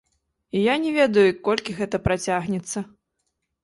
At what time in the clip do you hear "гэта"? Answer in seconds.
1.83-2.03